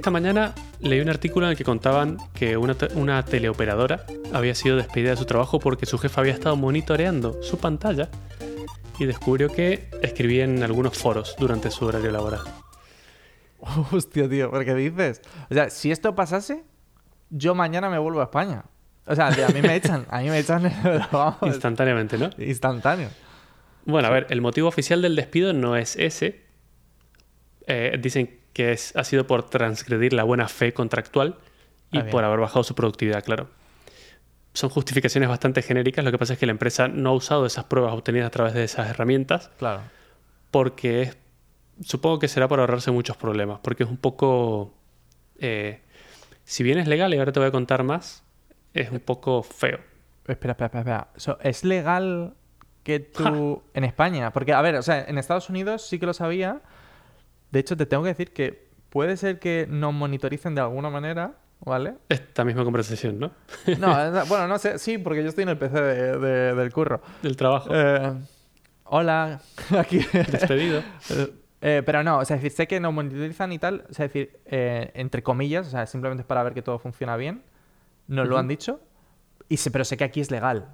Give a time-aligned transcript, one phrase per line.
[0.00, 4.54] esta mañana leí un artículo en el que contaban que una, te- una teleoperadora había
[4.54, 8.08] sido despedida de su trabajo porque su jefe había estado monitoreando su pantalla
[8.98, 12.40] y descubrió que escribía en algunos foros durante su horario laboral.
[13.92, 15.20] Hostia, tío, ¿por qué dices?
[15.50, 16.64] O sea, si esto pasase,
[17.28, 18.64] yo mañana me vuelvo a España.
[19.06, 20.62] O sea, tío, a mí me echan, a mí me echan,
[21.12, 22.30] vamos, Instantáneamente, ¿no?
[22.38, 23.10] instantáneo.
[23.84, 26.46] Bueno, a ver, el motivo oficial del despido no es ese.
[27.66, 31.36] Eh, dicen que es, ha sido por transgredir la buena fe contractual
[31.92, 33.48] y Ah, por haber bajado su productividad, claro.
[34.52, 37.64] Son justificaciones bastante genéricas, lo que pasa es que la empresa no ha usado esas
[37.64, 39.82] pruebas obtenidas a través de esas herramientas Claro.
[40.50, 41.18] porque es-
[41.84, 44.74] supongo que será para ahorrarse muchos problemas, porque es un poco...
[45.38, 45.80] eh,
[46.44, 48.24] si bien es legal, y ahora te voy a contar más,
[48.74, 49.78] es un poco feo.
[50.26, 50.80] Espera, espera, espera.
[50.80, 51.08] espera.
[51.16, 52.34] So, ¿Es legal
[52.82, 53.62] que tú...
[53.74, 56.60] En España, porque, a ver, o sea, en Estados Unidos sí que lo sabía.
[57.50, 61.34] De hecho, te tengo que decir que puede ser que nos monitoricen de alguna manera,
[61.60, 61.94] ¿vale?
[62.08, 63.30] Esta misma conversación, ¿no?
[63.78, 67.00] No, bueno, no sé, sí, porque yo estoy en el PC de- de- del curro.
[67.22, 67.68] Del trabajo.
[67.72, 68.12] Eh,
[68.84, 69.40] hola,
[69.78, 69.98] aquí.
[70.12, 70.82] Despedido.
[71.62, 74.06] Eh, pero no, o sea, es decir, sé que nos monitorizan y tal, o sea,
[74.06, 77.42] es decir, eh, entre comillas, o sea, simplemente es para ver que todo funciona bien,
[78.08, 78.80] nos lo han dicho,
[79.46, 80.70] y sé, pero sé que aquí es legal.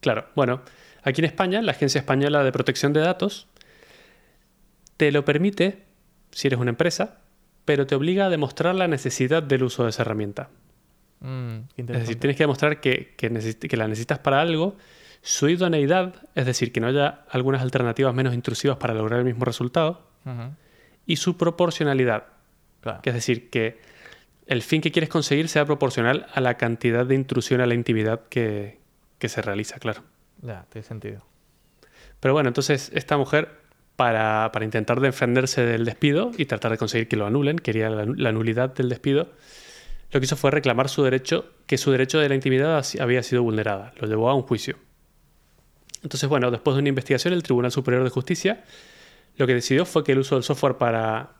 [0.00, 0.62] Claro, bueno,
[1.04, 3.46] aquí en España, la Agencia Española de Protección de Datos
[5.02, 5.82] te lo permite
[6.30, 7.18] si eres una empresa,
[7.64, 10.48] pero te obliga a demostrar la necesidad del uso de esa herramienta.
[11.18, 14.76] Mm, Es decir, tienes que demostrar que, que, necesit- que la necesitas para algo,
[15.20, 19.44] su idoneidad, es decir, que no haya algunas alternativas menos intrusivas para lograr el mismo
[19.44, 20.06] resultado,
[21.04, 22.26] y su proporcionalidad,
[22.80, 23.02] Claro.
[23.02, 23.80] que es decir, que
[24.46, 28.20] el fin que quieres conseguir sea proporcional a la cantidad de intrusión a la intimidad
[28.28, 28.78] que,
[29.18, 30.02] que se realiza, claro.
[30.42, 31.26] Ya, tiene sentido.
[32.20, 33.61] Pero bueno, entonces esta mujer,
[34.02, 38.04] para, para intentar defenderse del despido y tratar de conseguir que lo anulen, quería la,
[38.04, 39.28] la nulidad del despido,
[40.10, 43.44] lo que hizo fue reclamar su derecho, que su derecho de la intimidad había sido
[43.44, 43.92] vulnerada.
[44.00, 44.76] Lo llevó a un juicio.
[46.02, 48.64] Entonces, bueno, después de una investigación, el Tribunal Superior de Justicia
[49.36, 51.34] lo que decidió fue que el uso del software para,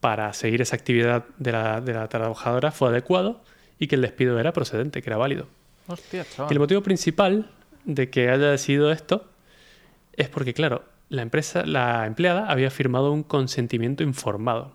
[0.00, 3.44] para seguir esa actividad de la, de la trabajadora fue adecuado
[3.78, 5.46] y que el despido era procedente, que era válido.
[5.88, 7.50] Hostia, Y el motivo principal
[7.84, 9.28] de que haya decidido esto
[10.14, 14.72] es porque, claro, la empresa, la empleada había firmado un consentimiento informado.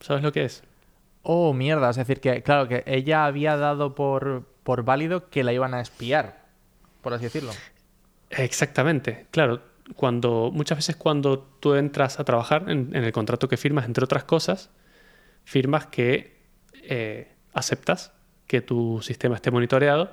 [0.00, 0.62] ¿Sabes lo que es?
[1.22, 5.52] Oh, mierda, es decir, que, claro, que ella había dado por, por válido que la
[5.52, 6.46] iban a espiar,
[7.02, 7.52] por así decirlo.
[8.30, 9.26] Exactamente.
[9.30, 9.60] Claro,
[9.96, 14.04] cuando muchas veces cuando tú entras a trabajar en, en el contrato que firmas, entre
[14.04, 14.70] otras cosas,
[15.44, 16.40] firmas que
[16.82, 18.12] eh, aceptas
[18.46, 20.10] que tu sistema esté monitoreado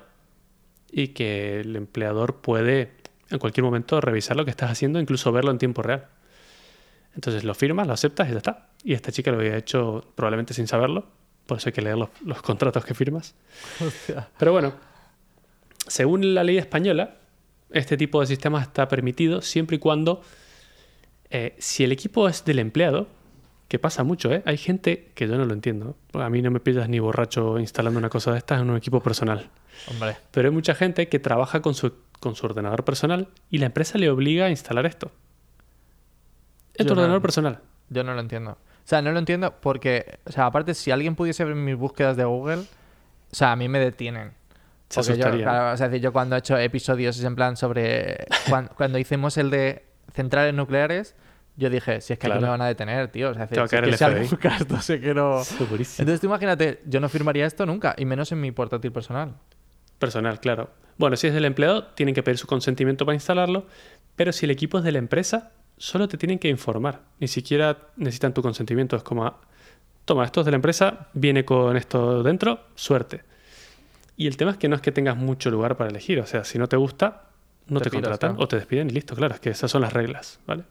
[0.90, 2.92] y que el empleador puede
[3.30, 6.06] en cualquier momento revisar lo que estás haciendo, incluso verlo en tiempo real.
[7.14, 8.68] Entonces lo firmas, lo aceptas y ya está.
[8.84, 11.06] Y esta chica lo había hecho probablemente sin saberlo,
[11.46, 13.34] por eso hay que leer los, los contratos que firmas.
[13.80, 14.28] Hostia.
[14.38, 14.74] Pero bueno,
[15.86, 17.16] según la ley española,
[17.70, 20.22] este tipo de sistemas está permitido siempre y cuando,
[21.30, 23.08] eh, si el equipo es del empleado,
[23.68, 24.42] que pasa mucho, ¿eh?
[24.46, 25.96] Hay gente que yo no lo entiendo.
[26.14, 29.02] A mí no me pillas ni borracho instalando una cosa de estas en un equipo
[29.02, 29.50] personal.
[29.90, 30.16] Hombre.
[30.30, 33.98] Pero hay mucha gente que trabaja con su, con su ordenador personal y la empresa
[33.98, 35.10] le obliga a instalar esto.
[36.74, 37.60] En tu no- ordenador personal.
[37.90, 38.52] Yo no lo entiendo.
[38.52, 38.58] O
[38.88, 42.24] sea, no lo entiendo porque, o sea, aparte, si alguien pudiese ver mis búsquedas de
[42.24, 44.32] Google, o sea, a mí me detienen.
[44.88, 45.44] Se Porque yo, asustaría.
[45.44, 48.26] claro, o sea, yo cuando he hecho episodios en plan sobre...
[48.48, 49.84] cuan- cuando, hicimos el de
[50.14, 51.14] centrales nucleares,
[51.56, 52.40] yo dije, si es que aquí Claro.
[52.40, 53.30] me van a detener, tío.
[53.30, 55.42] O sea, si es que si busca esto, sé que no...
[55.60, 59.34] Entonces tú imagínate, yo no firmaría esto nunca, y menos en mi portátil personal.
[59.98, 60.70] Personal, claro.
[60.96, 63.66] Bueno, si es del empleado, tienen que pedir su consentimiento para instalarlo,
[64.16, 67.02] pero si el equipo es de la empresa, solo te tienen que informar.
[67.20, 68.96] Ni siquiera necesitan tu consentimiento.
[68.96, 69.40] Es como, ah,
[70.04, 73.22] toma, esto es de la empresa, viene con esto dentro, suerte.
[74.16, 76.18] Y el tema es que no es que tengas mucho lugar para elegir.
[76.18, 77.28] O sea, si no te gusta,
[77.68, 79.14] no Te contratan o te despiden y listo.
[79.14, 80.64] Claro, es que esas son las reglas, ¿vale?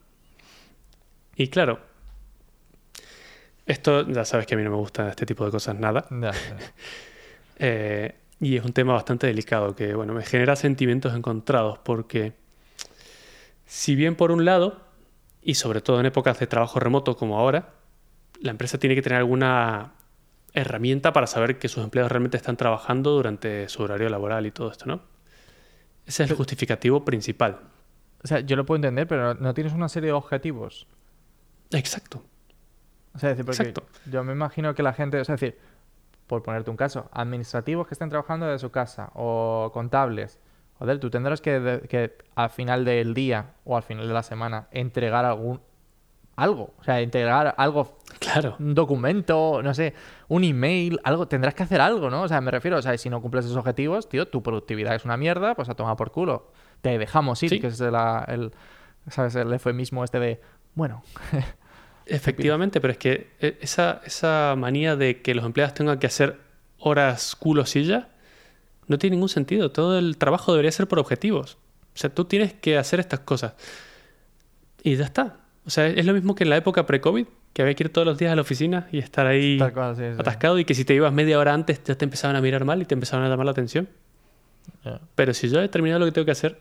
[1.36, 1.80] Y claro,
[3.68, 6.06] esto ya sabes que a mí no me gusta este tipo de cosas nada.
[7.60, 12.34] Eh, y es un tema bastante delicado que, bueno, me genera sentimientos encontrados porque
[13.66, 14.82] si bien por un lado,
[15.42, 17.74] y sobre todo en épocas de trabajo remoto como ahora,
[18.42, 19.94] la empresa tiene que tener alguna
[20.54, 24.72] herramienta para saber que sus empleados realmente están trabajando durante su horario laboral y todo
[24.72, 25.02] esto, ¿no?
[26.06, 27.60] Ese es el justificativo principal.
[28.24, 30.88] O sea, yo lo puedo entender, pero no, tienes una serie de objetivos.
[31.72, 32.24] Exacto.
[33.14, 34.10] O sea, es decir, porque Exacto.
[34.10, 35.60] yo me imagino que la gente, o sea, es decir,
[36.28, 40.40] por ponerte un caso, administrativos que estén trabajando desde su casa o contables.
[40.78, 44.24] Joder, tú tendrás que, de- que al final del día o al final de la
[44.24, 45.60] semana entregar algún
[46.36, 46.76] algo.
[46.80, 48.58] O sea, integrar algo, Claro.
[48.60, 49.96] un documento, no sé,
[50.28, 52.22] un email, algo, tendrás que hacer algo, ¿no?
[52.22, 55.04] O sea, me refiero, o sea, si no cumples esos objetivos, tío, tu productividad es
[55.04, 56.52] una mierda, pues a tomar por culo.
[56.82, 57.60] Te dejamos ir, Sí.
[57.60, 58.52] que es la- el,
[59.08, 59.34] ¿sabes?
[59.36, 60.40] El eufemismo este de,
[60.76, 61.02] bueno,
[62.10, 66.38] Efectivamente, pero es que eh, esa, esa manía de que los empleados tengan que hacer
[66.80, 68.10] horas culo silla
[68.88, 69.72] no tiene ningún sentido.
[69.72, 71.58] Todo el trabajo debería ser por objetivos.
[71.94, 73.54] O sea, tú tienes que hacer estas cosas.
[74.84, 75.38] Y ya está.
[75.66, 78.08] O sea, es lo mismo que en la época pre-COVID, que había que ir todos
[78.08, 80.16] los días a la oficina y estar ahí tal cual, sí, sí.
[80.20, 82.82] atascado y que si te ibas media hora antes ya te empezaban a mirar mal
[82.82, 83.90] y te empezaban a llamar la atención.
[85.16, 86.60] Pero si yo he terminado lo que tengo que hacer,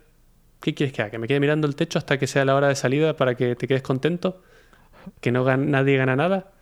[0.60, 1.10] ¿qué quieres que haga?
[1.10, 3.54] ¿Que me quede mirando el techo hasta que sea la hora de salida para que
[3.54, 4.42] te quedes contento?
[5.20, 6.52] ¿Que no gan- nadie gana nada?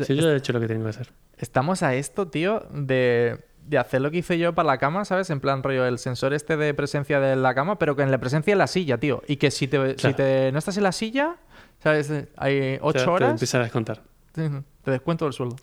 [0.00, 1.10] Si yo he hecho lo que tengo que hacer.
[1.38, 5.30] Estamos a esto, tío, de, de hacer lo que hice yo para la cama, ¿sabes?
[5.30, 8.18] En plan rollo, el sensor este de presencia de la cama, pero que en la
[8.18, 9.22] presencia en la silla, tío.
[9.26, 11.36] Y que si, te, si te, no estás en la silla,
[11.82, 12.12] ¿sabes?
[12.36, 14.02] Hay O sea, ocho Te horas, empiezan a descontar.
[14.32, 14.50] te,
[14.82, 15.56] te descuento el sueldo.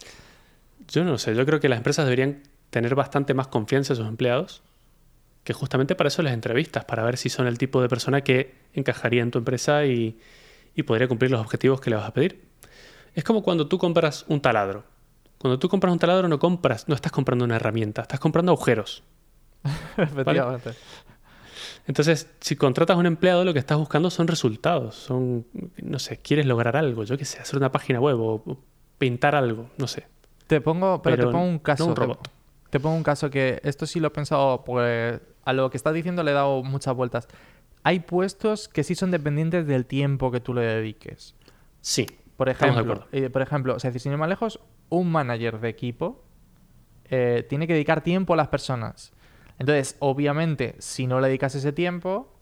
[0.87, 4.07] Yo no sé, yo creo que las empresas deberían tener bastante más confianza en sus
[4.07, 4.63] empleados,
[5.43, 8.53] que justamente para eso les entrevistas, para ver si son el tipo de persona que
[8.73, 10.19] encajaría en tu empresa y,
[10.75, 12.45] y podría cumplir los objetivos que le vas a pedir.
[13.13, 14.83] Es como cuando tú compras un taladro.
[15.37, 19.03] Cuando tú compras un taladro no compras, no estás comprando una herramienta, estás comprando agujeros.
[19.97, 20.71] Efectivamente.
[21.87, 24.95] Entonces, si contratas a un empleado, lo que estás buscando son resultados.
[24.95, 25.45] Son,
[25.81, 28.57] no sé, quieres lograr algo, yo qué sé, hacer una página web o,
[28.97, 30.07] pintar algo, no sé.
[30.47, 31.83] Te pongo, pero, Pero te pongo un caso.
[31.83, 32.29] no un te- robot.
[32.69, 35.93] Te, pongo un caso que esto sí lo he pensado, porque a lo que estás
[35.93, 37.27] diciendo le he dado muchas vueltas.
[37.85, 41.35] Hay puestos que sí son dependientes del tiempo que tú le dediques.
[41.81, 44.59] Sí, Por de ejemplo, eh, por ejemplo, o sea, sin ir más lejos,
[44.89, 46.23] un manager de equipo
[47.09, 49.13] eh, tiene que dedicar tiempo a las personas.
[49.59, 52.33] Entonces, obviamente, si no le dedicas ese tiempo,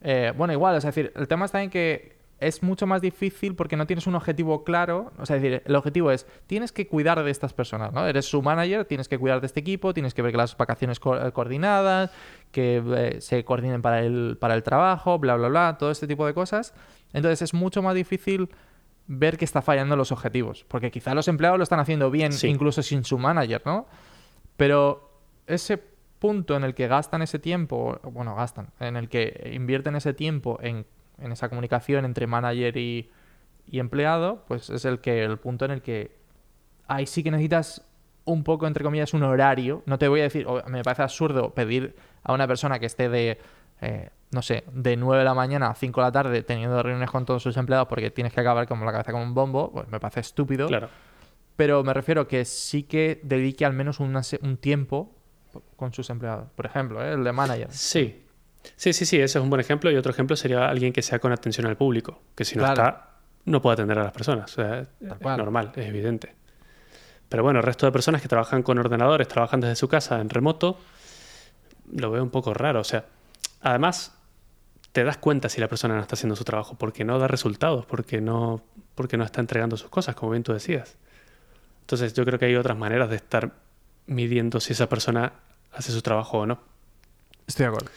[0.00, 3.76] eh, bueno, igual, es decir, el tema está en que es mucho más difícil porque
[3.76, 5.12] no tienes un objetivo claro.
[5.18, 8.06] O sea, es decir, el objetivo es, tienes que cuidar de estas personas, ¿no?
[8.06, 10.98] Eres su manager, tienes que cuidar de este equipo, tienes que ver que las vacaciones
[10.98, 12.10] co- coordinadas,
[12.50, 16.26] que eh, se coordinen para el, para el trabajo, bla, bla, bla, todo este tipo
[16.26, 16.74] de cosas.
[17.12, 18.48] Entonces es mucho más difícil
[19.06, 20.64] ver que está fallando los objetivos.
[20.68, 22.48] Porque quizá los empleados lo están haciendo bien, Sí.
[22.48, 23.86] incluso sin su manager, ¿no?
[24.56, 25.10] Pero
[25.46, 25.82] ese
[26.18, 30.58] punto en el que gastan ese tiempo, bueno, gastan, en el que invierten ese tiempo
[30.62, 30.86] en,
[31.18, 33.10] en esa comunicación entre manager y,
[33.66, 36.16] y empleado, pues es el que el punto en el que
[36.88, 37.86] ahí sí que necesitas
[38.24, 39.82] un poco, entre comillas, un horario.
[39.86, 43.08] No te voy a decir, o- me parece absurdo pedir a una persona que esté
[43.08, 43.38] de,
[43.80, 47.10] eh, no sé, de 9 de la mañana a 5 de la tarde teniendo reuniones
[47.10, 49.88] con todos sus empleados porque tienes que acabar como la cabeza con un bombo, pues
[49.88, 50.66] me parece estúpido.
[50.68, 50.88] claro.
[51.56, 55.14] Pero me refiero que sí que dedique al menos una un tiempo
[55.76, 56.48] con sus empleados.
[56.56, 57.12] Por ejemplo, ¿eh?
[57.12, 57.68] el de manager.
[57.70, 58.24] Sí.
[58.76, 59.90] Sí, sí, sí, ese es un buen ejemplo.
[59.90, 62.72] Y otro ejemplo sería alguien que sea con atención al público, que si no Claro.
[62.82, 63.08] está,
[63.44, 64.50] no puede atender a las personas.
[64.52, 66.34] O sea, es normal, es evidente.
[67.30, 70.28] Pero bueno, el resto de personas que trabajan con ordenadores, trabajan desde su casa en
[70.28, 70.78] remoto,
[71.92, 72.80] lo veo un poco raro.
[72.80, 73.04] O sea,
[73.62, 74.12] además,
[74.90, 77.86] te das cuenta si la persona no está haciendo su trabajo, porque no da resultados,
[77.86, 78.62] porque no,
[78.96, 80.98] porque no está entregando sus cosas, como bien tú decías.
[81.82, 83.52] Entonces, yo creo que hay otras maneras de estar
[84.06, 85.32] midiendo si esa persona
[85.72, 86.60] hace su trabajo o no.
[87.46, 87.90] Estoy de acuerdo.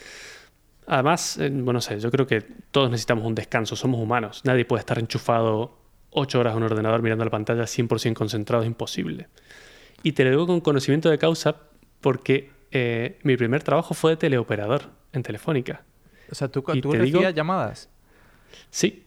[0.86, 4.42] Además, eh, bueno, no sé, yo creo que todos necesitamos un descanso, somos humanos.
[4.44, 5.83] Nadie puede estar enchufado
[6.14, 9.28] ocho horas a un ordenador mirando la pantalla 100% concentrado, es imposible.
[10.04, 11.56] Y te lo digo con conocimiento de causa
[12.02, 15.84] porque eh, mi primer trabajo fue de teleoperador en Telefónica.
[16.32, 17.90] O sea, tú, Y tú te recibías digo- llamadas.
[18.70, 19.04] Sí,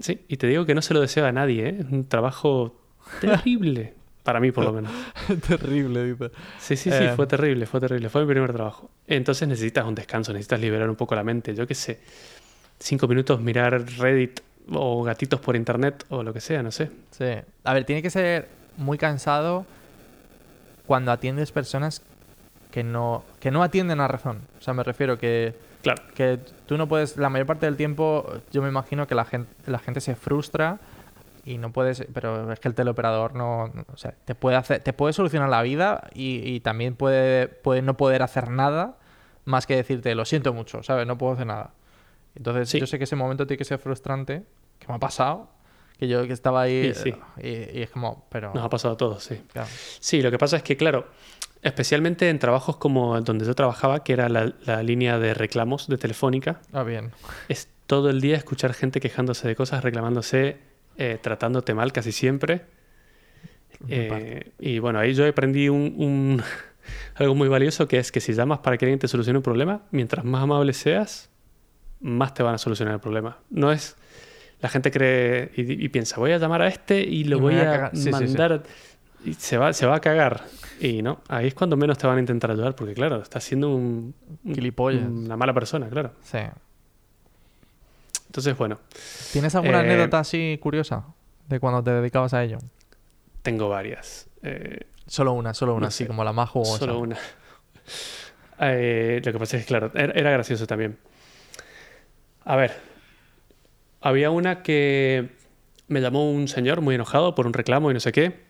[0.00, 1.76] sí, y te digo que no se lo deseo a nadie, ¿eh?
[1.80, 2.80] es un trabajo
[3.20, 4.90] terrible, para mí por lo menos.
[5.48, 6.30] Terrible, dice.
[6.58, 7.12] Sí, sí, sí, Eh.
[7.14, 8.08] fue terrible, fue terrible.
[8.08, 8.90] Fue mi primer trabajo.
[9.06, 11.54] Entonces necesitas un descanso, necesitas liberar un poco la mente.
[11.54, 12.00] Yo qué sé,
[12.80, 14.40] cinco minutos mirar Reddit
[14.72, 16.90] o gatitos por internet o lo que sea, no sé.
[17.10, 17.24] Sí.
[17.64, 19.64] A ver, tiene que ser muy cansado
[20.86, 22.02] cuando atiendes personas
[22.70, 24.40] que no, que no atienden a razón.
[24.58, 28.26] O sea, me refiero que, Claro, que tú no puedes, la mayor parte del tiempo,
[28.52, 30.78] yo me imagino que la gente, la gente se frustra
[31.44, 34.80] y no puedes, pero es que el teleoperador no, no- o sea, te puede hacer,
[34.82, 38.96] te puede solucionar la vida y, y también puede, puede no poder hacer nada
[39.44, 41.06] más que decirte, lo siento mucho, ¿sabes?
[41.06, 41.70] No puedo hacer nada.
[42.36, 42.78] Entonces, Sí.
[42.80, 44.44] yo sé que ese momento tiene que ser frustrante,
[44.78, 45.50] que me ha pasado,
[45.98, 47.16] que yo que estaba ahí Sí, sí.
[47.42, 48.52] y, y es como, pero...
[48.54, 49.40] nos ha pasado a todos, sí.
[49.52, 49.68] claro.
[50.00, 51.06] Sí, lo que pasa es que, claro,
[51.62, 55.96] especialmente en trabajos como donde yo trabajaba, que era la, la línea de reclamos de
[55.96, 57.12] Telefónica, Ah, bien.
[57.48, 60.58] es todo el día escuchar gente quejándose de cosas, reclamándose,
[60.98, 62.66] eh, tratándote mal casi siempre.
[63.88, 66.42] Eh, y bueno, ahí yo aprendí un, un-
[67.16, 69.82] algo muy valioso que es que si llamas para que alguien te solucione un problema,
[69.90, 71.30] mientras más amable seas,
[72.06, 73.38] más te van a solucionar el problema.
[73.50, 73.96] No es,
[74.60, 77.54] la gente cree y, y piensa, voy a llamar a este y lo Y voy
[77.56, 77.90] a a, cagar".
[77.94, 78.10] Sí, sí, sí.
[78.10, 78.62] mandar
[79.24, 80.44] y se va, se va a cagar.
[80.80, 83.74] Y no, ahí es cuando menos te van a intentar ayudar, porque claro, estás siendo
[83.74, 85.02] un, un- Gilipollas.
[85.02, 86.12] una mala persona, claro.
[86.22, 86.38] Sí.
[88.26, 88.78] Entonces, bueno,
[89.32, 91.04] ¿Tienes alguna Eh, anécdota así curiosa
[91.48, 92.58] de cuando te dedicabas a ello?
[93.42, 94.28] tengo varias.
[94.42, 96.08] Eh, Solo una, solo una, No así sé.
[96.08, 96.78] como la más jugosa.
[96.80, 97.16] Solo una.
[98.58, 100.96] Eh, lo que pasa es que, claro, era, era gracioso también.
[102.46, 102.72] A ver,
[104.00, 105.30] había una que
[105.88, 108.46] me llamó un señor muy enojado por un reclamo y no sé qué.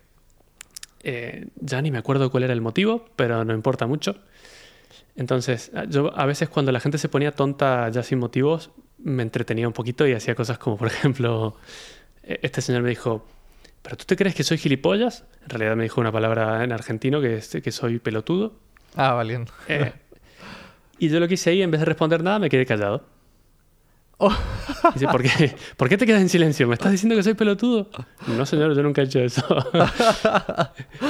[1.02, 4.16] Eh, ya ni me acuerdo cuál era el motivo, pero no importa mucho.
[5.16, 9.66] Entonces, yo a veces cuando la gente se ponía tonta ya sin motivos, me entretenía
[9.66, 11.56] un poquito y hacía cosas como, por ejemplo,
[12.22, 13.26] eh, este señor me dijo,
[13.80, 15.24] ¿pero tú te crees que soy gilipollas?
[15.42, 18.52] En realidad me dijo una palabra en argentino que, es, que soy pelotudo.
[18.94, 19.46] Ah, vale.
[19.68, 19.90] Eh,
[20.98, 23.15] y yo lo que hice ahí, en vez de responder nada, me quedé callado.
[24.18, 24.34] Oh.
[24.94, 26.66] Dice, ¿por qué, ¿por qué te quedas en silencio?
[26.66, 27.90] ¿Me estás diciendo que soy pelotudo?
[28.26, 29.42] No, señor, yo nunca he hecho eso.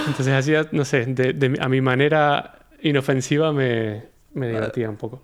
[0.07, 4.97] Entonces hacía, no sé, de, de mi- a mi manera inofensiva me, me divertía un
[4.97, 5.23] poco.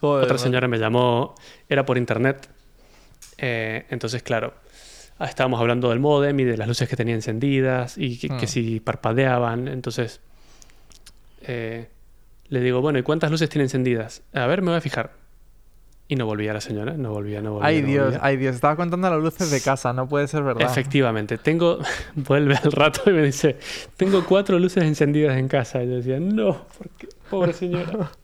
[0.00, 1.34] Joder, Otra señora me llamó,
[1.68, 2.48] era por internet.
[3.36, 4.54] Eh, entonces, claro,
[5.18, 8.46] ah, estábamos hablando del modem y de las luces que tenía encendidas y que, que
[8.46, 8.48] Hmm.
[8.48, 9.68] si parpadeaban.
[9.68, 10.20] Entonces,
[11.42, 11.88] eh,
[12.48, 14.22] le digo, bueno, ¿y cuántas luces tiene encendidas?
[14.32, 15.12] A ver, me voy a fijar.
[16.10, 17.68] Y no volvía la señora, no volvía, no volvía.
[17.68, 18.20] Ay, no Dios, volvía.
[18.20, 18.56] ay, Dios.
[18.56, 20.68] Estaba contando las luces de casa, no puede ser verdad.
[20.68, 21.78] Efectivamente, tengo,
[22.16, 23.58] vuelve al rato y me dice,
[23.96, 25.84] tengo cuatro luces encendidas en casa.
[25.84, 28.10] Y yo decía, no, porque, pobre señora.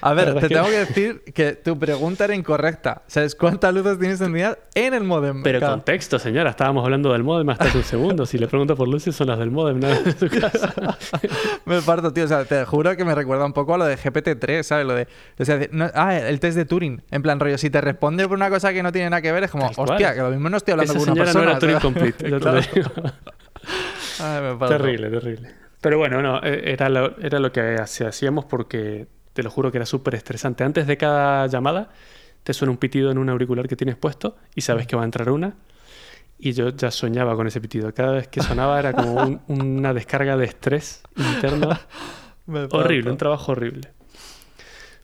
[0.00, 3.02] A ver, te que- tengo que decir que tu pregunta era incorrecta.
[3.06, 5.42] ¿Sabes cuántas luces tienes encendidas en el modem?
[5.42, 5.74] Pero Claro.
[5.74, 8.26] contexto, señora, estábamos hablando del modem hasta hace un segundo.
[8.26, 10.72] Si le pregunto por luces, son las del modem, nada de su casa.
[11.66, 12.24] Me parto, tío.
[12.24, 14.86] O sea, te juro que me recuerda un poco a lo de GPT-3, ¿sabes?
[14.86, 15.08] Lo de.
[15.38, 17.02] O sea, de- no- ah, el test de Turing.
[17.10, 19.44] En plan, rollo, si te responde por una cosa que no tiene nada que ver,
[19.44, 19.90] es como, Tal cual.
[19.90, 21.44] hostia, que lo mismo no estoy hablando Esa con una persona.
[21.44, 22.60] no era Turing complete, te lo Claro.
[22.74, 22.90] digo.
[24.20, 24.76] Ay, me parto.
[24.78, 25.54] Terrible, terrible.
[25.80, 29.06] Pero bueno, no, eh, era lo, era lo que hacíamos porque
[29.38, 30.64] te lo juro que era súper estresante.
[30.64, 31.90] Antes de cada llamada
[32.42, 35.04] te suena un pitido en un auricular que tienes puesto y sabes que va a
[35.04, 35.54] entrar una.
[36.40, 37.94] Y yo ya soñaba con ese pitido.
[37.94, 41.68] Cada vez que sonaba era como un- una descarga de estrés interno.
[42.72, 43.92] Horrible, un trabajo horrible.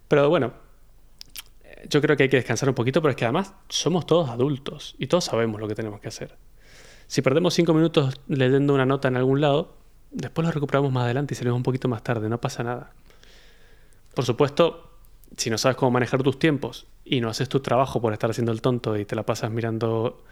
[0.09, 0.53] Pero bueno,
[1.89, 4.97] yo creo que hay que descansar un poquito, pero es que además somos todos adultos
[4.99, 6.37] y todos sabemos lo que tenemos que hacer.
[7.07, 9.77] Si perdemos cinco minutos leyendo una nota en algún lado,
[10.11, 12.91] después lo recuperamos más adelante y salimos un poquito más tarde, no pasa nada.
[14.15, 14.91] Por supuesto,
[15.37, 18.53] si no sabes cómo manejar tus tiempos y no haces tu trabajo por estar haciendo
[18.53, 20.23] el tonto y te la pasas mirando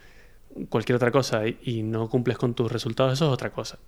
[0.68, 3.78] cualquier otra cosa y, no cumples con tus resultados, eso es otra cosa.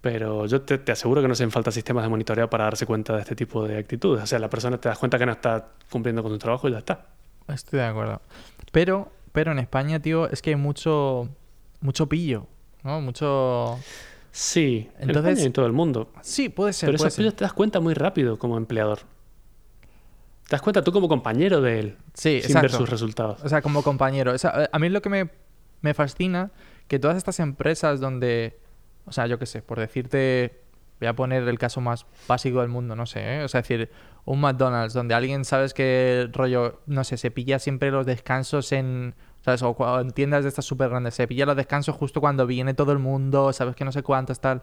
[0.00, 3.14] Pero yo te, te aseguro que no hacen falta sistemas de monitoreo para darse cuenta
[3.14, 4.22] de este tipo de actitudes.
[4.22, 6.72] O sea, la persona te das cuenta que no está cumpliendo con su trabajo y
[6.72, 7.06] ya está.
[7.48, 8.20] Estoy de acuerdo.
[8.70, 11.30] Pero, pero en España, tío, es que hay mucho,
[11.80, 12.46] mucho pillo,
[12.82, 13.00] ¿no?
[13.00, 13.78] Mucho...
[14.36, 16.10] Sí, en Entonces- España y en todo el mundo.
[16.20, 17.32] Sí, puede ser, Pero puede eso ser.
[17.34, 18.98] te das cuenta muy rápido como empleador.
[20.48, 22.78] Te das cuenta tú como compañero de él, Sí, sin ver exacto.
[22.78, 23.40] sus resultados.
[23.44, 24.32] O sea, como compañero.
[24.32, 25.30] O sea, a mí lo que me,
[25.82, 26.50] me fascina,
[26.88, 28.58] que todas estas empresas donde,
[29.06, 30.62] o sea, yo qué sé, por decirte,
[30.98, 33.44] voy a poner el caso más básico del mundo, no sé, ¿eh?
[33.44, 33.90] o sea, es decir,
[34.24, 39.14] un McDonald's donde alguien sabes que rollo, no sé, se pilla siempre los descansos en,
[39.44, 39.62] ¿sabes?
[39.62, 42.72] O cua- en tiendas de estas súper grandes, se pilla los descansos justo cuando viene
[42.74, 44.62] todo el mundo, sabes que no sé cuántos, tal,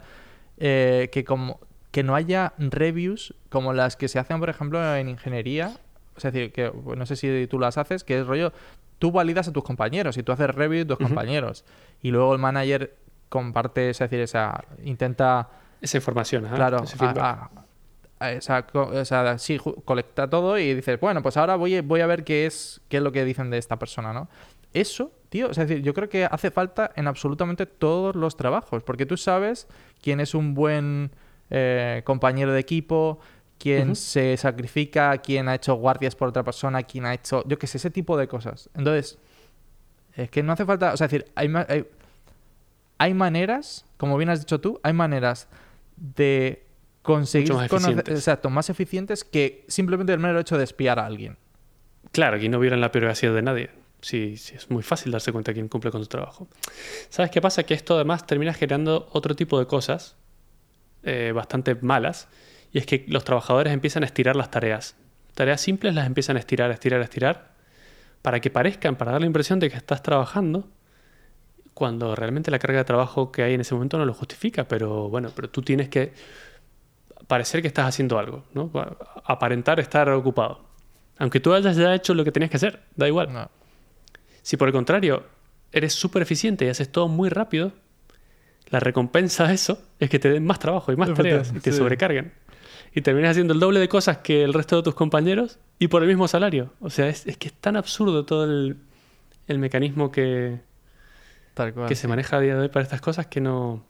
[0.57, 1.59] eh, que como
[1.91, 5.73] que no haya reviews como las que se hacen, por ejemplo, en ingeniería.
[6.15, 8.53] Es decir, que pues, no sé si tú las haces, que es rollo,
[8.97, 11.65] tú validas a tus compañeros y tú haces review de tus compañeros.
[12.01, 12.95] Y luego el manager
[13.29, 15.49] comparte, es decir, esa, intenta,
[15.81, 17.49] Esa información, ajá, claro, ese a- a-
[18.19, 22.01] a esa o sea, sí, colecta todo y dices, bueno, pues ahora voy, a- voy
[22.01, 24.29] a ver qué es, qué es lo que dicen de esta persona, ¿no?
[24.73, 29.05] Eso, tío, es decir, yo creo que hace falta en absolutamente todos los trabajos, porque
[29.05, 29.67] tú sabes
[30.01, 31.11] quién es un buen
[31.49, 33.19] eh, compañero de equipo,
[33.59, 37.67] quién se sacrifica, quién ha hecho guardias por otra persona, quién ha hecho, yo qué
[37.67, 38.69] sé, ese tipo de cosas.
[38.75, 39.19] Entonces,
[40.15, 41.85] es que no hace falta, o sea, es decir, hay, hay,
[42.97, 45.47] hay maneras, como bien has dicho tú, hay maneras
[45.97, 46.65] de
[47.01, 51.37] conseguir más conocer- exacto, más eficientes que simplemente el mero hecho de espiar a alguien.
[52.11, 53.69] Claro, aquí no vieran la privacidad de nadie.
[54.01, 56.47] Sí, sí, es muy fácil darse cuenta de quién cumple con su trabajo.
[57.09, 57.63] ¿Sabes qué pasa?
[57.63, 60.15] Que esto además termina generando otro tipo de cosas
[61.03, 62.27] eh, bastante malas.
[62.71, 64.95] Y es que los trabajadores empiezan a estirar las tareas.
[65.35, 67.51] Tareas simples las empiezan a estirar, a estirar, a estirar.
[68.21, 70.67] Para que parezcan, para dar la impresión de que estás trabajando.
[71.75, 74.67] Cuando realmente la carga de trabajo que hay en ese momento no lo justifica.
[74.67, 76.13] Pero bueno, pero tú tienes que
[77.27, 78.71] parecer que estás haciendo algo, ¿no?
[79.25, 80.65] Aparentar estar ocupado.
[81.19, 83.31] Aunque tú hayas ya hecho lo que tenías que hacer, da igual.
[83.31, 83.60] No.
[84.41, 85.23] Si por el contrario
[85.71, 87.73] eres súper eficiente y haces todo muy rápido,
[88.69, 91.71] la recompensa de eso es que te den más trabajo y más tareas y te
[91.71, 91.77] Sí.
[91.77, 92.33] sobrecarguen.
[92.93, 96.01] Y terminas haciendo el doble de cosas que el resto de tus compañeros y por
[96.03, 96.73] el mismo salario.
[96.81, 98.77] O sea, es, es que es tan absurdo todo el,
[99.47, 100.59] el mecanismo que,
[101.53, 101.87] Tal cual.
[101.87, 103.85] que se maneja a día de hoy para estas cosas que no...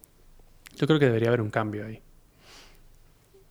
[0.77, 2.01] Yo creo que debería haber un cambio ahí.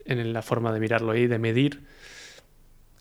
[0.04, 1.84] En la forma de mirarlo ahí, de medir.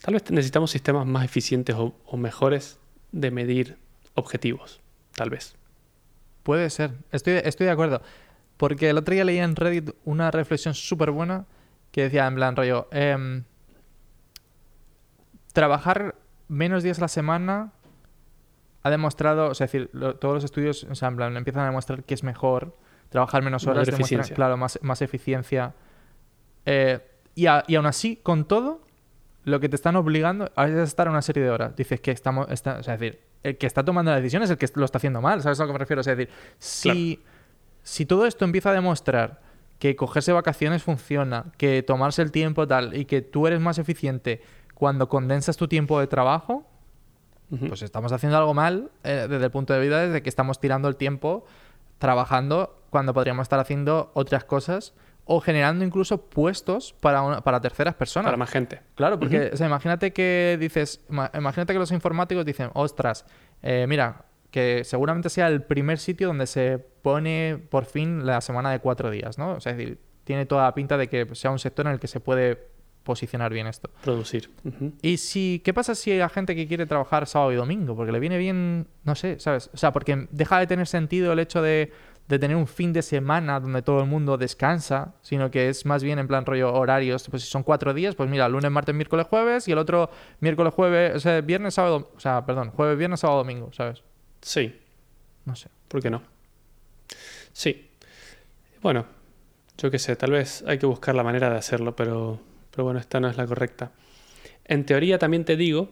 [0.01, 2.79] Tal vez necesitamos sistemas más eficientes o, o mejores
[3.11, 3.77] de medir
[4.19, 4.81] objetivos.
[5.15, 5.55] Tal vez.
[6.43, 6.91] Puede ser.
[7.11, 8.01] Estoy, estoy de acuerdo.
[8.57, 11.45] Porque el otro día leí en Reddit una reflexión súper buena
[11.91, 13.43] que decía en plan rollo, em,
[15.53, 16.15] trabajar
[16.47, 17.71] menos días a la semana
[18.83, 21.63] ha demostrado, o sea, es decir, lo- todos los estudios o sea, en plan, empiezan
[21.63, 22.75] a demostrar que es mejor
[23.09, 25.73] trabajar menos horas, demuestra- claro, más, más eficiencia.
[26.65, 26.99] Eh,
[27.35, 28.81] y, a- y aún así, con todo,
[29.43, 31.75] lo que te están obligando a veces es estar una serie de horas.
[31.75, 34.49] Dices que estamos, está- o sea, es decir, el que está tomando la decisión es
[34.49, 36.01] el que lo está haciendo mal, ¿sabes a lo que me refiero?
[36.01, 37.21] O sea, es decir, si,
[37.83, 39.41] si todo esto empieza a demostrar
[39.79, 44.41] que cogerse vacaciones funciona, que tomarse el tiempo tal, y que tú eres más eficiente
[44.73, 46.65] cuando condensas tu tiempo de trabajo,
[47.67, 50.87] pues estamos haciendo algo mal eh, desde el punto de vista desde que estamos tirando
[50.87, 51.45] el tiempo
[51.97, 54.93] trabajando cuando podríamos estar haciendo otras cosas
[55.31, 58.25] o generando incluso puestos para, una- para terceras personas.
[58.25, 58.81] para más gente.
[58.95, 63.25] Claro, porque o sea, imagínate que dices, ima- imagínate que los informáticos dicen, ostras,
[63.61, 68.71] eh, mira, que seguramente sea el primer sitio donde se pone por fin la semana
[68.71, 69.51] de cuatro días, ¿no?
[69.53, 71.99] O sea, es decir, tiene toda la pinta de que sea un sector en el
[71.99, 72.67] que se puede
[73.03, 73.89] posicionar bien esto.
[74.03, 74.49] Producir.
[75.01, 77.95] Y si, ¿qué pasa si hay gente que quiere trabajar sábado y domingo?
[77.95, 79.69] Porque le viene bien, no sé, ¿sabes?
[79.73, 81.91] O sea, porque deja de tener sentido el hecho de,
[82.29, 86.03] de tener un fin de semana donde todo el mundo descansa, sino que es más
[86.03, 87.27] bien en plan rollo horarios.
[87.27, 90.71] Pues si son cuatro días, pues mira, lunes, martes, miércoles, jueves y el otro miércoles,
[90.71, 94.03] jueves, o sea, viernes, sábado, o sea, perdón, jueves, viernes, sábado, domingo, ¿sabes?
[94.41, 94.79] Sí,
[95.43, 95.69] No sé.
[95.87, 96.21] ¿por qué no?
[97.51, 97.89] Sí.
[98.83, 99.07] Bueno,
[99.79, 102.39] yo qué sé, tal vez hay que buscar la manera de hacerlo, pero,
[102.69, 103.91] pero bueno, esta no es la correcta.
[104.65, 105.89] En teoría también te digo,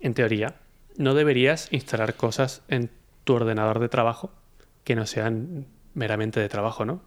[0.00, 0.54] en teoría,
[0.96, 2.88] no deberías instalar cosas en
[3.24, 4.30] tu ordenador de trabajo
[4.84, 7.02] que no sean meramente de trabajo, ¿no?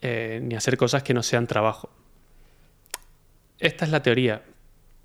[0.00, 1.90] Eh, ni hacer cosas que no sean trabajo.
[3.58, 4.42] Esta es la teoría,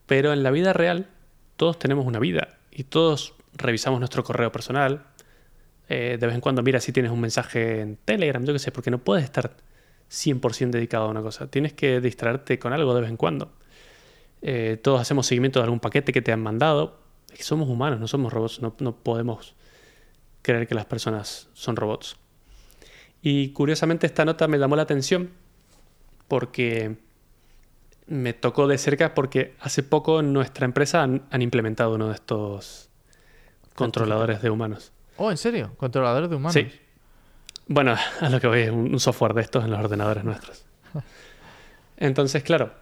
[0.05, 1.09] pero en la vida real
[1.55, 5.05] todos tenemos una vida y todos revisamos nuestro correo personal.
[5.89, 8.71] Eh, de vez en cuando mira si tienes un mensaje en Telegram, yo qué sé,
[8.71, 9.55] porque no puedes estar
[10.09, 11.47] 100% dedicado a una cosa.
[11.47, 13.51] Tienes que distraerte con algo de vez en cuando.
[14.41, 16.99] Eh, todos hacemos seguimiento de algún paquete que te han mandado.
[17.35, 18.61] Que somos humanos, no somos robots.
[18.61, 19.55] No podemos
[20.43, 22.17] creer que las personas son robots.
[23.23, 25.31] Y curiosamente esta nota me llamó la atención
[26.27, 26.97] porque
[28.05, 32.15] me tocó de cerca porque hace poco en nuestra empresa han, han implementado uno de
[32.15, 32.89] estos
[33.73, 34.91] controladores de humanos.
[35.17, 35.71] Oh, ¿en serio?
[35.77, 36.53] Controladores de humanos.
[36.53, 36.69] Sí.
[37.67, 40.65] Bueno, a lo que voy es un, un software de estos en los ordenadores nuestros.
[41.97, 42.73] Entonces, claro,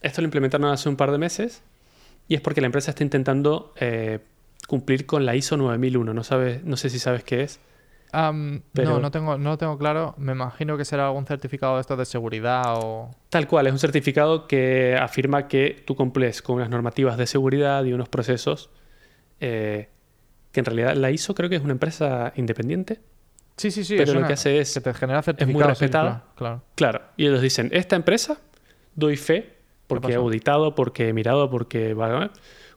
[0.00, 1.62] esto lo implementaron hace un par de meses
[2.28, 4.20] y es porque la empresa está intentando eh,
[4.68, 6.14] cumplir con la ISO 9001.
[6.14, 7.60] No, sabes, no sé si sabes qué es.
[8.12, 10.14] Am, Pero- No, no tengo, no lo tengo claro.
[10.18, 13.10] Me imagino que será algún certificado de estos de seguridad o...
[13.30, 17.84] Tal cual, es un certificado que afirma que tú cumples con unas normativas de seguridad
[17.84, 18.70] y unos procesos
[19.40, 19.88] eh,
[20.52, 23.00] que en realidad la ISO creo que es una empresa independiente.
[23.56, 23.94] Sí, sí, sí.
[23.96, 25.78] Pero es lo una- que hace es- Que te genera certificados.
[25.78, 26.24] sí, respetada.
[26.36, 27.00] claro, claro.
[27.16, 28.38] Y ellos dicen, esta empresa,
[28.94, 29.54] doy fe,
[29.88, 31.94] porque he auditado, porque he mirado, porque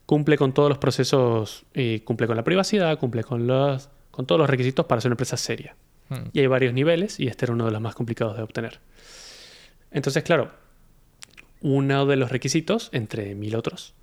[0.08, 4.40] cumple con todos los procesos y cumple con la privacidad, cumple con, los, con todos
[4.40, 5.76] los requisitos para ser una empresa seria.
[6.10, 6.30] Hmm.
[6.32, 8.80] Y hay varios niveles y este era uno de los más complicados de obtener.
[9.92, 10.52] Entonces, claro,
[11.62, 13.94] uno de los requisitos, entre mil otros,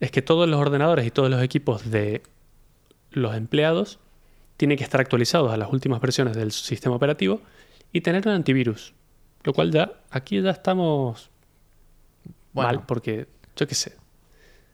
[0.00, 2.22] es que todos los ordenadores y todos los equipos de
[3.12, 4.00] los empleados
[4.56, 7.40] tienen que estar actualizados a las últimas versiones del sistema operativo
[7.92, 8.94] y tener un antivirus.
[9.44, 11.30] Lo cual ya, aquí ya estamos
[12.52, 12.68] Bueno.
[12.68, 13.96] mal, porque yo qué sé,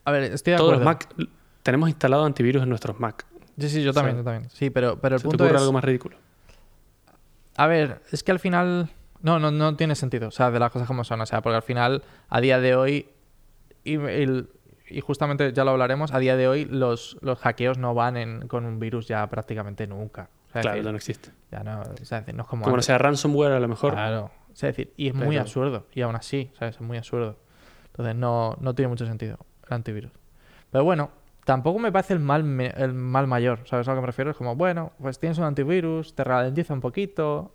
[0.04, 1.06] A ver, estoy de todos los acuerdo.
[1.18, 1.28] Mac
[1.62, 3.24] tenemos instalado antivirus en nuestros Mac.
[3.58, 4.50] Sí, sí, yo también, yo también.
[4.50, 5.60] Sí, pero, pero el ¿Se te punto ocurre es...
[5.62, 6.16] algo más ridículo?
[7.56, 8.90] A ver, es que al final...
[9.20, 10.28] No, no, no tiene sentido.
[10.28, 11.20] O sea, de las cosas como son.
[11.20, 13.08] O sea, porque al final, a día de hoy...
[13.84, 13.96] Y,
[15.00, 18.64] justamente ya lo hablaremos, a día de hoy los, los hackeos no van en- con
[18.66, 20.28] un virus ya prácticamente nunca.
[20.48, 21.30] O sea, es Claro, decir, ya no existe.
[21.50, 23.68] ya no, o sea, es decir, no es como, Como no sea ransomware, a lo
[23.68, 23.92] mejor.
[23.94, 24.30] Claro.
[24.52, 25.86] O sea, es decir, y es muy absurdo.
[25.94, 26.74] Y aún así, ¿sabes?
[26.74, 27.38] Es muy absurdo.
[27.86, 29.38] Entonces no, no tiene mucho sentido
[29.72, 30.12] el antivirus.
[30.70, 31.10] Pero bueno,
[31.44, 33.60] tampoco me parece el mal, el mal mayor.
[33.66, 34.30] ¿Sabes a lo que me refiero?
[34.30, 37.54] Es como, bueno, pues tienes un antivirus, te ralentiza un poquito.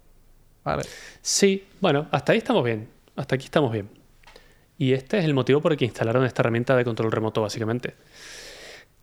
[0.64, 0.84] Vale.
[1.22, 2.90] Sí, bueno, hasta ahí estamos bien.
[3.16, 3.90] Hasta aquí estamos bien.
[4.78, 7.96] Y este es el motivo por el que instalaron esta herramienta de control remoto, básicamente.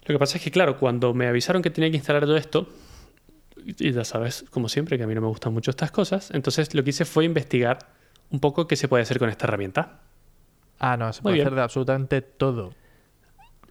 [0.07, 2.69] Lo que pasa es que, claro, cuando me avisaron que tenía que instalar todo esto,
[3.57, 6.75] y ya sabes, como siempre, que a mí no me gustan mucho estas cosas, entonces
[6.75, 7.79] lo que hice fue investigar
[8.31, 10.01] un poco qué se puede hacer con esta herramienta.
[10.79, 11.47] Ah, no, se Muy puede bien.
[11.47, 12.75] hacer de absolutamente todo.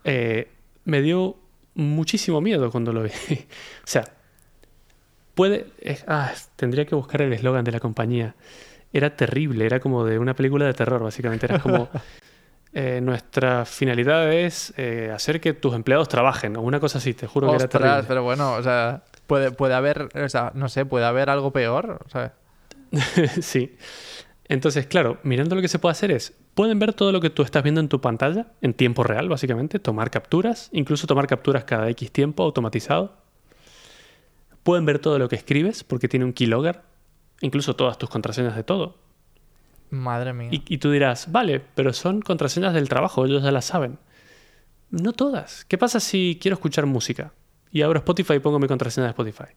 [0.03, 0.49] Eh,
[0.85, 1.37] me dio
[1.75, 3.09] muchísimo miedo cuando lo vi.
[3.29, 4.03] o sea,
[5.35, 5.67] puede...
[5.79, 8.35] es- ah, tendría que buscar el eslogan de la compañía.
[8.91, 11.45] Era terrible, era como de una película de terror, básicamente.
[11.45, 11.89] Era como...
[12.73, 17.27] eh, nuestra finalidad es eh, hacer que tus empleados trabajen, o una cosa así, te
[17.27, 18.03] juro que era terrible.
[18.07, 22.05] pero bueno, o sea, puede, puede haber, o sea, no sé, puede haber algo peor,
[23.41, 23.75] sí.
[24.53, 27.41] Entonces, claro, mirando lo que se puede hacer es, pueden ver todo lo que tú
[27.41, 31.89] estás viendo en tu pantalla, en tiempo real, básicamente, tomar capturas, incluso tomar capturas cada
[31.89, 33.17] X tiempo automatizado.
[34.61, 36.81] Pueden ver todo lo que escribes, porque tiene un keylogger,
[37.41, 38.99] incluso todas tus contraseñas de todo.
[39.89, 40.49] madre mía.
[40.51, 43.97] Y, y tú dirás, vale, pero son contraseñas del trabajo, ellos ya las saben.
[44.91, 45.65] No todas.
[45.65, 47.33] ¿Qué pasa si quiero escuchar música
[47.71, 49.51] y abro Spotify y pongo mi contraseña de Spotify?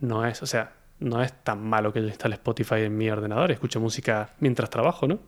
[0.00, 3.50] No es, o sea, no es tan malo que yo instale Spotify en mi ordenador
[3.50, 5.18] y escuche música mientras trabajo, ¿no?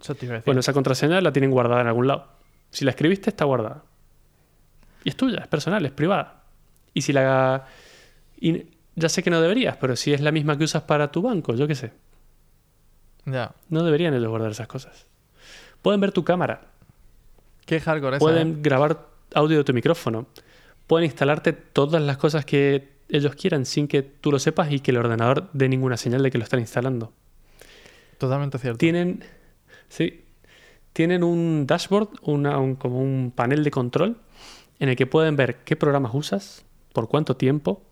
[0.00, 0.46] Eso te iba a decir.
[0.46, 2.26] Bueno, esa contraseña la tienen guardada en algún lado.
[2.70, 3.82] Si la escribiste, está guardada.
[5.04, 6.42] Y es tuya, es personal, es privada.
[6.94, 7.66] Y si la...
[8.40, 11.22] y ya sé que no deberías, pero si es la misma que usas para tu
[11.22, 11.92] banco, yo qué sé.
[13.26, 13.52] ya.
[13.68, 15.06] No deberían ellos guardar esas cosas.
[15.82, 16.62] Pueden ver tu cámara,
[17.66, 18.56] Qué hardcore esa, pueden ¿eh?
[18.60, 20.26] grabar audio de tu micrófono,
[20.86, 24.90] pueden instalarte todas las cosas que ellos quieran sin que tú lo sepas y que
[24.90, 27.12] el ordenador dé ninguna señal de que lo están instalando.
[28.18, 28.78] Totalmente cierto.
[28.78, 29.24] Tienen,
[29.88, 30.24] sí,
[30.92, 34.16] tienen un dashboard, una- un- como un panel de control
[34.78, 37.82] en el que pueden ver qué programas usas, por cuánto tiempo,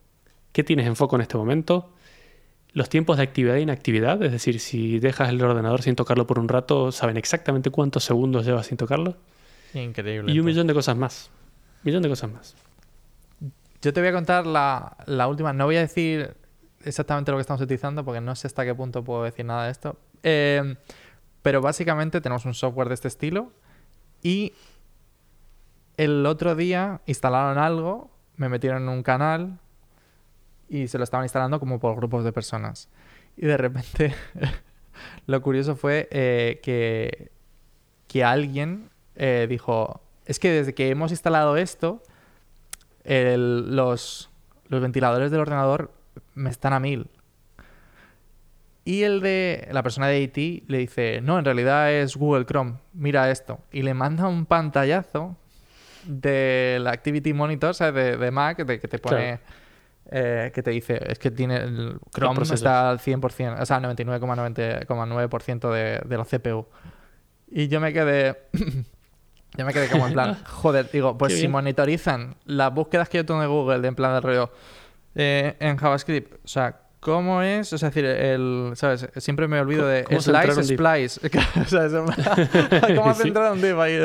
[0.52, 1.90] qué tienes en foco en este momento,
[2.72, 6.38] los tiempos de actividad e inactividad, es decir, si dejas el ordenador sin tocarlo por
[6.38, 9.16] un rato, saben exactamente cuántos segundos llevas sin tocarlo.
[9.74, 10.32] Increíble.
[10.32, 10.46] Y un todo.
[10.50, 11.30] millón de cosas más.
[11.82, 12.54] Millón de cosas más.
[13.82, 15.52] Yo te voy a contar la, la última.
[15.52, 16.36] No voy a decir
[16.84, 19.72] exactamente lo que estamos utilizando porque no sé hasta qué punto puedo decir nada de
[19.72, 19.98] esto.
[20.22, 20.76] Eh,
[21.42, 23.52] pero básicamente tenemos un software de este estilo
[24.22, 24.54] y
[25.96, 29.58] el otro día instalaron algo, me metieron en un canal
[30.68, 32.88] y se lo estaban instalando como por grupos de personas.
[33.36, 34.14] Y de repente
[35.26, 37.32] lo curioso fue eh, que,
[38.06, 42.02] que alguien eh, dijo, es que desde que hemos instalado esto,
[43.04, 44.30] el- los,
[44.68, 45.92] los ventiladores del ordenador
[46.34, 47.08] me están a mil.
[48.84, 52.74] Y el de la persona de IT le dice, no, en realidad es Google Chrome,
[52.94, 53.60] mira esto.
[53.70, 55.36] Y le manda un pantallazo
[56.04, 57.94] del Activity Monitor, ¿sabes?
[57.94, 59.38] De, de Mac, de, que te pone...
[60.10, 62.56] eh, que te dice, es que tiene el Chrome procesos.
[62.60, 66.66] está al 100%, o sea, al 99,9% de, de la CPU.
[67.48, 68.36] Y yo me quedé...
[69.56, 71.52] yo me quedé como en plan, joder, digo, pues Qué si bien.
[71.52, 74.50] monitorizan las búsquedas que yo tengo de Google, de en plan de rollo,
[75.14, 77.72] eh, en JavaScript, o sea, ¿cómo es?
[77.72, 79.08] O sea, es decir, el, ¿sabes?
[79.16, 81.20] Siempre me olvido ¿Cómo- de slice, splice.
[81.60, 83.98] o sea, es en plan, ¿Cómo centrar un div ahí?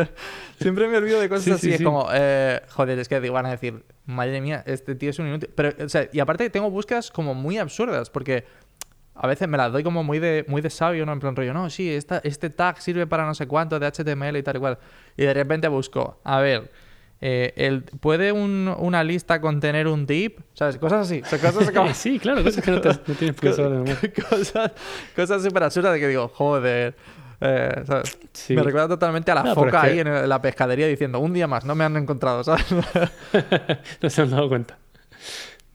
[0.59, 1.61] Siempre me olvido de cosas Sí, así.
[1.67, 1.83] sí, es sí.
[1.83, 5.49] como, eh, joder, es que van a decir, madre mía, este tío es un inútil.
[5.55, 8.43] Pero, o sea, y aparte tengo búsquedas como muy absurdas, porque
[9.19, 11.13] a veces me las doy como muy de, muy de sabio, ¿no?
[11.13, 14.37] En plan rollo, no, sí, esta, este tag sirve para no sé cuánto de HTML
[14.37, 14.77] y tal y cual.
[15.15, 16.71] Y de repente busco, a ver,
[17.19, 20.43] eh, el, ¿puede un- una lista contener un div?
[20.53, 20.77] ¿Sabes?
[20.77, 21.21] Cosas así.
[21.23, 21.93] O sea, cosas como...
[21.93, 24.71] sí, claro, cosas que no, te- no tienes por cosas
[25.15, 26.95] cosas súper absurdas de que digo, joder.
[27.41, 28.17] eh, ¿sabes?
[28.33, 28.53] Sí.
[28.55, 31.33] Me recuerda totalmente a la No, foca es que- ahí en la pescadería diciendo, un
[31.33, 32.65] día más, no me han encontrado, ¿sabes?
[34.01, 34.77] no se han dado cuenta.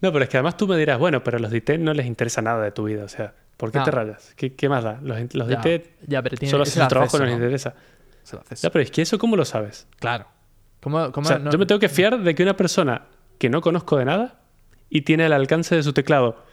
[0.02, 1.94] No, pero es que además tú me dirás, bueno, pero a los de IT no
[1.94, 3.04] les interesa nada de tu vida.
[3.04, 3.84] O sea, ¿por qué No.
[3.84, 4.34] te rayas?
[4.36, 4.98] ¿Qué, qué más da?
[5.02, 7.74] Los, los ya, IT ya, pero tiene solo hacen el su trabajo, no les interesa.
[8.50, 8.62] Es.
[8.62, 9.86] Ya, pero es que eso, ¿cómo lo sabes?
[9.98, 10.26] Claro.
[10.80, 13.02] ¿Cómo, cómo O sea, no- yo me tengo que fiar de que una persona
[13.38, 14.40] que no conozco de nada
[14.90, 16.44] y tiene al alcance de su teclado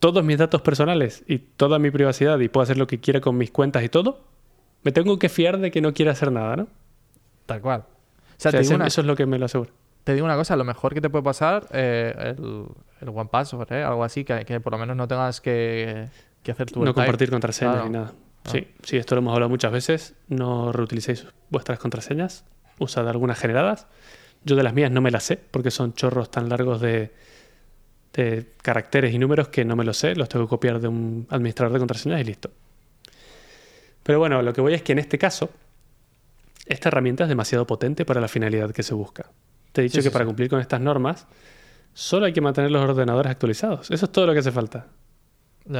[0.00, 3.36] todos mis datos personales y toda mi privacidad y puede hacer lo que quiera con
[3.38, 4.24] mis cuentas y todo,
[4.82, 6.68] me tengo que fiar de que no quiere hacer nada, ¿no?
[7.46, 7.80] Tal cual.
[7.80, 9.70] O O sea, una, eso es lo que me lo asegura.
[10.06, 12.64] Te digo una cosa, lo mejor que te puede pasar, eh, el,
[13.00, 13.82] el One Password, ¿eh?
[13.82, 16.06] algo así, que, que por lo menos no tengas que,
[16.44, 17.86] que hacer tu No compartir contraseñas Claro.
[17.88, 18.12] ni nada.
[18.44, 18.50] Ah.
[18.52, 20.14] Sí, sí, esto lo hemos hablado muchas veces.
[20.28, 22.44] No reutilicéis vuestras contraseñas.
[22.78, 23.88] Usad algunas generadas.
[24.44, 27.12] Yo de las mías no me las sé porque son chorros tan largos de,
[28.12, 30.14] de caracteres y números que no me los sé.
[30.14, 32.52] Los tengo que copiar de un administrador de contraseñas y listo.
[34.04, 35.50] Pero bueno, lo que voy es que en este caso,
[36.66, 39.32] esta herramienta es demasiado potente para la finalidad que se busca.
[39.76, 40.26] Te he dicho Sí, que sí, para sí.
[40.28, 41.26] cumplir con estas normas,
[41.92, 43.90] solo hay que mantener los ordenadores actualizados.
[43.90, 44.86] Eso es todo lo que hace falta.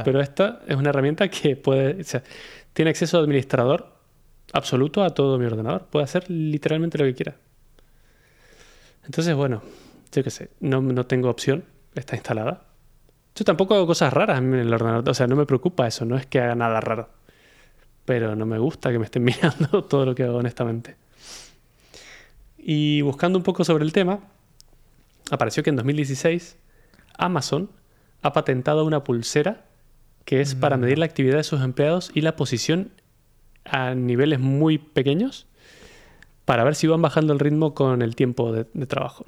[0.03, 2.21] Pero esta es una herramienta que puede, o sea,
[2.73, 3.91] tiene acceso administrador
[4.53, 5.85] absoluto a todo mi ordenador.
[5.87, 7.35] Puede hacer literalmente lo que quiera.
[9.03, 9.63] Entonces, bueno,
[10.11, 11.63] yo qué sé, no, no tengo opción,
[11.95, 12.65] está instalada.
[13.33, 16.17] Yo tampoco hago cosas raras en el ordenador, o sea, no me preocupa eso, no
[16.17, 17.09] es que haga nada raro.
[18.05, 20.97] Pero no me gusta que me estén mirando todo lo que hago honestamente.
[22.69, 24.19] Y buscando un poco sobre el tema,
[25.31, 26.57] apareció que en 2016
[27.17, 27.69] Amazon
[28.21, 29.63] ha patentado una pulsera
[30.25, 32.91] que es para medir la actividad de sus empleados y la posición
[33.63, 35.47] a niveles muy pequeños
[36.43, 39.25] para ver si van bajando el ritmo con el tiempo de, de trabajo.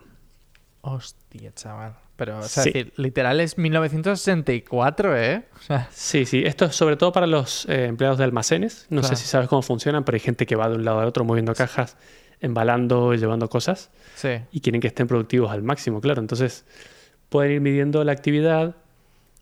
[0.82, 1.96] Hostia, chaval.
[2.18, 5.46] Pero, o sea, es decir, literal es 1964, ¿eh?
[5.58, 8.86] O sea, Sí, sí, esto es sobre todo para los eh, empleados de almacenes.
[8.90, 9.16] No Claro.
[9.16, 11.24] sé si sabes cómo funcionan, pero hay gente que va de un lado al otro
[11.24, 11.96] moviendo cajas,
[12.42, 14.30] embalando y llevando cosas sí.
[14.52, 16.22] y quieren que estén productivos al máximo, claro.
[16.22, 16.66] Entonces
[17.30, 18.76] pueden ir midiendo la actividad.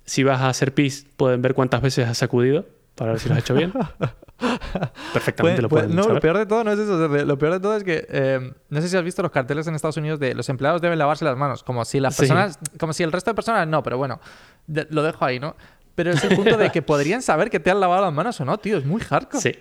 [0.05, 3.36] Si vas a hacer pis, pueden ver cuántas veces has sacudido para ver si lo
[3.36, 3.73] has hecho bien.
[5.13, 6.21] Perfectamente lo puede- pueden no, lo saber.
[6.21, 7.07] peor de todo no es eso.
[7.07, 9.75] Lo peor de todo es que eh, no sé si has visto los carteles en
[9.75, 11.63] Estados Unidos de los empleados deben lavarse las manos.
[11.63, 12.21] Como si las Sí.
[12.21, 14.19] personas, como si el resto de personas no, pero bueno,
[14.67, 15.55] de- lo dejo ahí, ¿no?
[15.95, 18.45] Pero es el punto de que podrían saber que te han lavado las manos o
[18.45, 18.77] no, tío.
[18.77, 19.41] Es muy hardcore.
[19.41, 19.51] Sí.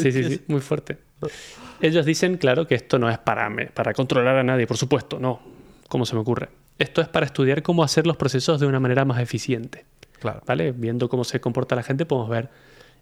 [0.00, 0.98] Sí, sí, sí, muy fuerte.
[1.80, 5.40] Ellos dicen, claro, que esto no es para, para controlar a nadie, por supuesto, no.
[5.88, 6.48] ¿Cómo se me ocurre?
[6.78, 9.84] Esto es para estudiar cómo hacer los procesos de una manera más eficiente.
[10.20, 10.42] Claro.
[10.46, 10.72] ¿Vale?
[10.72, 12.48] Viendo cómo se comporta la gente, podemos ver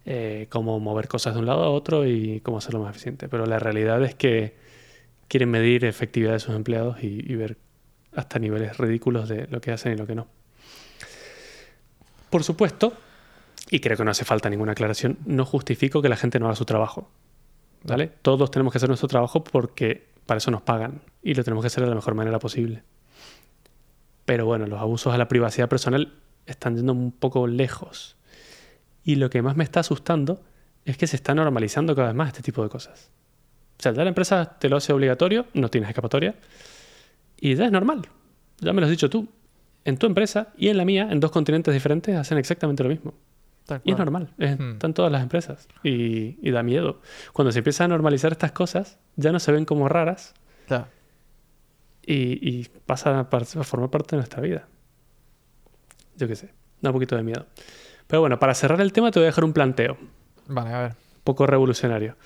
[0.04, 3.28] eh, cómo mover cosas de un lado a otro y cómo hacerlo más eficiente.
[3.28, 4.54] Pero la realidad es que
[5.28, 7.56] quieren medir efectividad de sus empleados y, y ver
[8.14, 10.26] hasta niveles ridículos de lo que hacen y lo que no.
[12.30, 12.92] Por supuesto,
[13.70, 16.56] y creo que no hace falta ninguna aclaración, no justifico que la gente no haga
[16.56, 17.10] su trabajo.
[18.22, 21.68] Todos tenemos que hacer nuestro trabajo porque para eso nos pagan y lo tenemos que
[21.68, 22.82] hacer de la mejor manera posible.
[24.24, 26.12] Pero bueno, los abusos a la privacidad personal
[26.46, 28.16] están yendo un poco lejos.
[29.04, 30.42] Y lo que más me está asustando
[30.84, 33.10] es que se está normalizando cada vez más este tipo de cosas.
[33.78, 36.34] O sea, ya la empresa te lo hace obligatorio, no tienes escapatoria,
[37.38, 38.08] y ya es normal.
[38.58, 39.28] Ya me lo has dicho tú.
[39.84, 43.14] En tu empresa y en la mía, en dos continentes diferentes, hacen exactamente lo mismo.
[43.66, 44.72] Tal Y es normal, es- Hmm.
[44.72, 45.66] están todas las empresas.
[45.82, 47.00] Y, y da miedo.
[47.32, 50.34] Cuando se empieza a normalizar estas cosas, ya no se ven como raras
[50.68, 50.86] Claro.
[52.04, 54.68] y, y pasan a, par- a formar parte de nuestra vida.
[56.16, 56.50] Yo qué sé,
[56.80, 57.46] da un poquito de miedo.
[58.06, 59.96] Pero bueno, para cerrar el tema te voy a dejar un planteo,
[60.48, 60.92] un Vale, a ver.
[61.24, 62.16] poco revolucionario.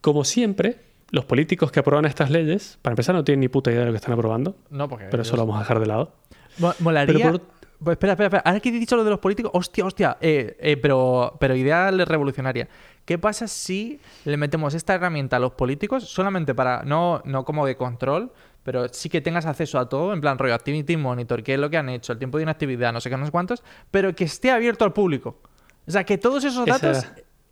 [0.00, 0.78] Como siempre,
[1.10, 3.92] los políticos que aprueban estas leyes, para empezar no tienen ni puta idea de lo
[3.92, 5.06] que están aprobando, No, porque.
[5.10, 6.14] pero eso lo vamos a dejar de lado.
[6.58, 7.14] Mo- Molaría.
[7.26, 8.42] Pero por- espera, espera, espera.
[8.44, 10.16] Ahora que he dicho lo de los políticos, hostia, hostia.
[10.20, 12.68] eh, eh, pero, pero idea revolucionaria.
[13.04, 17.66] ¿Qué pasa si le metemos esta herramienta a los políticos solamente para, no, no como
[17.66, 21.54] de control, pero sí que tengas acceso a todo, en plan rollo Activity Monitor, qué
[21.54, 23.64] es lo que han hecho, el tiempo de inactividad, no sé qué, no sé cuántos,
[23.90, 25.40] pero que esté abierto al público?
[25.86, 27.06] O sea, que todos esos Esa- datos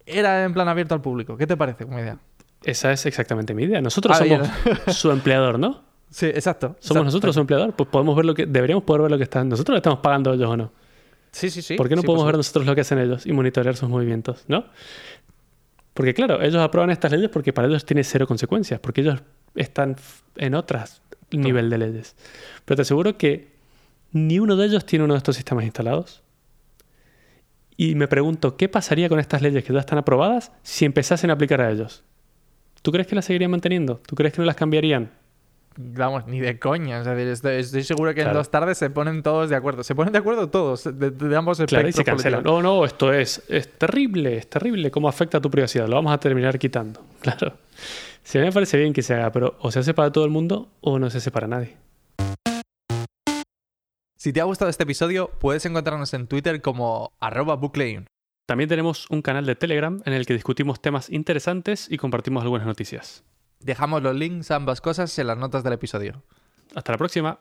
[0.07, 1.37] era en plan abierto al público.
[1.37, 2.17] ¿Qué te parece como idea?
[2.63, 3.81] Esa es exactamente mi idea.
[3.81, 5.83] Nosotros Ah, somos su empleador, ¿no?
[6.11, 6.69] Sí, exacto.
[6.81, 7.05] Somos exacto.
[7.05, 9.49] nosotros su empleador, pues podemos ver lo que deberíamos poder ver lo que están.
[9.49, 10.73] Nosotros le estamos pagando a ellos o no.
[11.31, 11.77] Sí, sí, sí.
[11.77, 14.45] ¿Por qué no sí, podemos ver nosotros lo que hacen ellos y monitorear sus movimientos,
[14.49, 14.65] no?
[15.95, 19.23] Porque claro, ellos aprueban estas leyes porque para ellos tiene cero consecuencias, porque ellos
[19.55, 19.97] están
[20.37, 22.17] en otras nivel de leyes.
[22.65, 23.53] Pero te aseguro que
[24.13, 26.23] ni uno de ellos tiene uno de estos sistemas instalados.
[27.77, 31.35] Y me pregunto, ¿qué pasaría con estas leyes que ya están aprobadas si empezasen a
[31.35, 32.03] aplicar a ellos?
[32.83, 34.03] ¿Tú crees que las seguirían manteniendo?
[34.07, 35.11] ¿Tú crees que no las cambiarían?
[35.83, 37.01] Vamos, ni de coña.
[37.01, 39.83] Es decir, estoy, estoy seguro que en dos tardes se ponen todos de acuerdo.
[39.83, 42.43] Se ponen de acuerdo todos, de, de ambos Claro, y espectros se cancelan.
[42.43, 45.89] No, no, esto es, es terrible, es terrible cómo afecta a tu privacidad.
[45.89, 47.01] Lo vamos a terminar quitando.
[47.21, 47.53] Claro.
[48.23, 50.25] Si a mí me parece bien que se haga, pero o se hace para todo
[50.25, 51.77] el mundo o no se hace para nadie.
[54.17, 58.07] Si te ha gustado este episodio, puedes encontrarnos en Twitter como arroba booklayun.
[58.47, 62.67] También tenemos un canal de Telegram en el que discutimos temas interesantes y compartimos algunas
[62.67, 63.25] noticias.
[63.61, 66.23] Dejamos los links a ambas cosas en las notas del episodio.
[66.75, 67.39] Hasta la próxima.